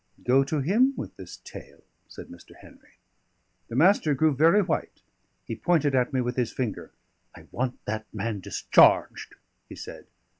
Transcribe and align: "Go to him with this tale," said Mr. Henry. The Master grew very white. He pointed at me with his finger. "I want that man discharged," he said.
"Go 0.23 0.43
to 0.45 0.61
him 0.61 0.95
with 0.97 1.15
this 1.15 1.37
tale," 1.43 1.83
said 2.07 2.29
Mr. 2.29 2.55
Henry. 2.59 2.97
The 3.67 3.75
Master 3.75 4.15
grew 4.15 4.33
very 4.35 4.63
white. 4.63 5.03
He 5.45 5.55
pointed 5.55 5.93
at 5.93 6.11
me 6.11 6.21
with 6.21 6.37
his 6.37 6.51
finger. 6.51 6.89
"I 7.35 7.45
want 7.51 7.77
that 7.85 8.11
man 8.11 8.39
discharged," 8.39 9.35
he 9.69 9.75
said. 9.75 10.07